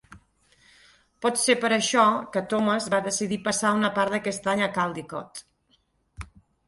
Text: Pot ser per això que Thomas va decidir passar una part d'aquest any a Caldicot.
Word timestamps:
Pot 1.25 1.37
ser 1.41 1.55
per 1.65 1.69
això 1.75 2.05
que 2.35 2.43
Thomas 2.53 2.87
va 2.95 3.03
decidir 3.09 3.39
passar 3.49 3.75
una 3.81 3.93
part 3.99 4.17
d'aquest 4.17 4.51
any 4.55 4.65
a 4.69 4.71
Caldicot. 4.79 5.45